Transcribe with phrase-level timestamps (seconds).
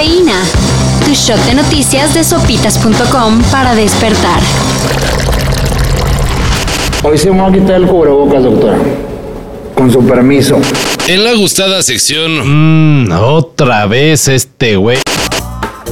[0.00, 0.42] Cafeína.
[1.04, 4.40] Tu shot de noticias de sopitas.com para despertar.
[7.02, 8.78] Hoy se me va a quitar el cubrebocas, doctora.
[9.74, 10.58] Con su permiso.
[11.06, 13.04] En la gustada sección...
[13.04, 15.00] Mmm, otra vez este güey.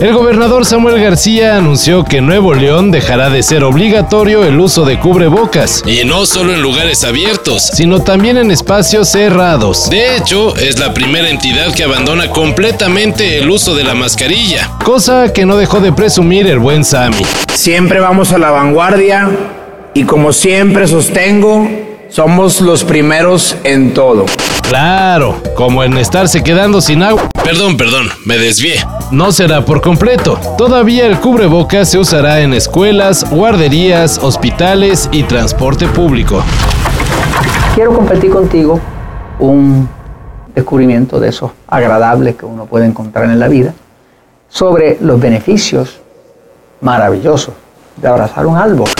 [0.00, 5.00] El gobernador Samuel García anunció que Nuevo León dejará de ser obligatorio el uso de
[5.00, 7.64] cubrebocas, Y no solo en lugares abiertos.
[7.74, 13.50] sino también en espacios cerrados, De hecho, es la primera entidad que abandona completamente el
[13.50, 14.70] uso de la mascarilla.
[14.84, 17.24] cosa que no dejó de presumir el buen Sammy.
[17.54, 19.28] Siempre vamos a la vanguardia
[19.94, 21.68] y como siempre sostengo,
[22.08, 24.26] somos los primeros en todo.
[24.62, 27.28] Claro, como en estarse quedando sin agua.
[27.42, 28.76] Perdón, perdón, me desvié.
[29.10, 30.38] No será por completo.
[30.58, 36.42] Todavía el cubrebocas se usará en escuelas, guarderías, hospitales y transporte público.
[37.74, 38.78] quiero compartir contigo
[39.38, 39.88] un
[40.54, 43.72] descubrimiento de esos agradables que uno puede encontrar en la vida
[44.50, 46.00] sobre los beneficios
[46.82, 47.54] maravillosos
[47.96, 48.90] de abrazar un árbol.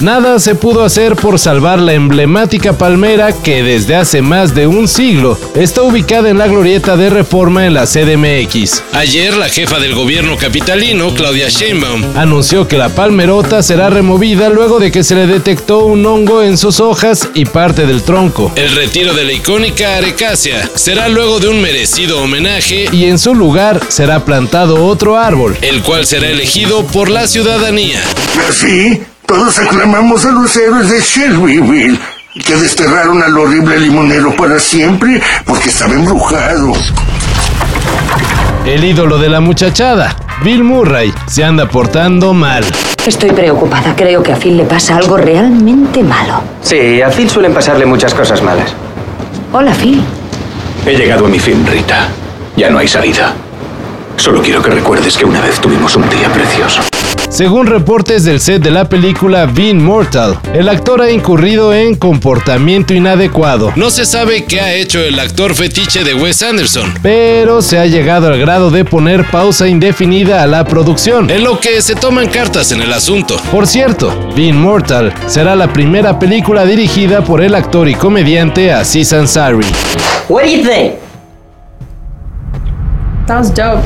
[0.00, 4.88] Nada se pudo hacer por salvar la emblemática palmera que desde hace más de un
[4.88, 8.82] siglo está ubicada en la glorieta de reforma en la CDMX.
[8.92, 14.78] Ayer la jefa del gobierno capitalino, Claudia Sheinbaum, Anunció que la palmerota será removida luego
[14.78, 18.52] de que se le detectó un hongo en sus hojas y parte del tronco.
[18.56, 23.34] el retiro de la icónica arecácea será luego de un merecido homenaje, Y en su
[23.34, 25.58] lugar será plantado otro árbol.
[25.60, 28.00] el cual será elegido por la ciudadanía.
[28.50, 32.00] Sí, todos aclamamos a los héroes de Shelbyville,
[32.44, 36.72] que desterraron al horrible limonero para siempre porque estaba embrujado.
[38.66, 42.64] El ídolo de la muchachada, Bill Murray, se anda portando mal.
[43.06, 43.94] Estoy preocupada.
[43.94, 46.42] Creo que a Phil le pasa algo realmente malo.
[46.60, 48.74] Sí, a Phil suelen pasarle muchas cosas malas.
[49.52, 50.02] Hola, Phil.
[50.84, 52.08] He llegado a mi fin, Rita.
[52.56, 53.32] Ya no hay salida.
[54.16, 56.89] Solo quiero que recuerdes que una vez tuvimos un día precioso.
[57.30, 62.92] Según reportes del set de la película Being Mortal, el actor ha incurrido en comportamiento
[62.92, 67.78] inadecuado, No se sabe qué ha hecho el actor fetiche de Wes Anderson, pero se
[67.78, 71.30] ha llegado al grado de poner pausa indefinida a la producción.
[71.30, 73.36] en lo que se toman cartas en el asunto.
[73.52, 79.12] Por cierto, Being Mortal será la primera película dirigida por el actor y comediante Aziz
[79.12, 79.66] Ansari.
[80.28, 80.94] What do you think?
[83.28, 83.84] Sounds dope.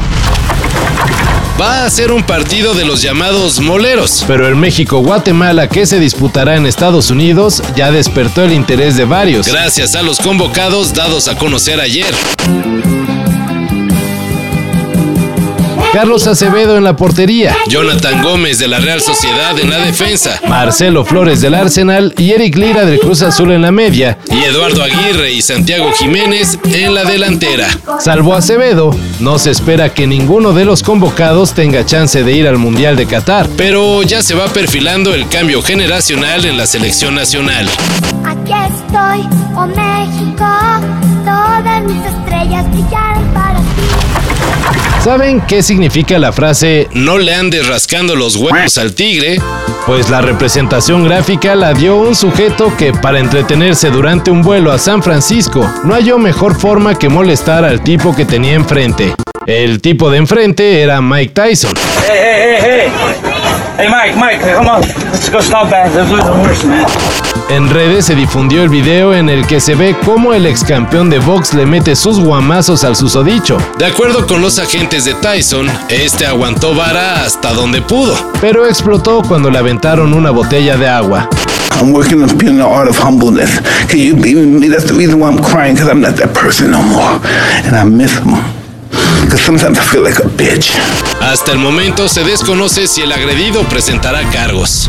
[1.61, 4.25] Va a ser un partido de los llamados moleros.
[4.27, 9.47] Pero el México-Guatemala que se disputará en Estados Unidos ya despertó el interés de varios.
[9.47, 12.13] Gracias a los convocados dados a conocer ayer.
[15.95, 20.41] Carlos Acevedo en la portería, Jonathan Gómez de la Real Sociedad en la defensa.
[20.49, 24.19] Marcelo Flores del Arsenal y Eric Lira del Cruz Azul en la media.
[24.29, 27.69] Y Eduardo Aguirre y Santiago Jiménez en la delantera.
[28.01, 28.91] Salvo Acevedo,
[29.21, 33.07] no se espera que ninguno de los convocados tenga chance de ir al Mundial de
[33.07, 33.49] Qatar.
[33.57, 37.69] Pero ya se va perfilando el cambio generacional en la selección nacional.
[38.25, 40.45] Aquí estoy, oh México,
[41.25, 43.24] todas mis estrellas brillan.
[45.05, 49.39] ¿Saben qué significa la frase No le andes rascando los huevos al tigre.
[49.85, 54.79] Pues la representación gráfica la dio un sujeto que para entretenerse durante un vuelo a
[54.79, 59.15] San Francisco no halló mejor forma que molestar al tipo que tenía enfrente.
[59.47, 61.75] El tipo de enfrente era Mike Tyson.
[62.09, 62.93] Hey, hey, hey, hey.
[63.77, 64.81] Hey, Mike, Mike, come on.
[64.81, 67.24] Let's go stop lose the horse, man.
[67.51, 71.11] En redes se difundió el video en el que se ve cómo el ex campeón
[71.11, 75.69] de box le mete sus guamazos al susodicho, De acuerdo con los agentes de Tyson,
[75.89, 78.17] este aguantó vara hasta donde pudo.
[78.41, 81.29] pero explotó cuando le aventaron una botella de agua.
[81.81, 83.61] I'm working on being the art of humbleness.
[83.89, 84.69] Can you believe me?
[84.69, 87.21] That's the reason why I'm crying, because I'm not that person no more.
[87.65, 88.37] And I miss him.
[89.23, 90.71] Because sometimes I feel like a bitch.
[91.21, 94.89] Hasta el momento se desconoce si el agredido presentará cargos.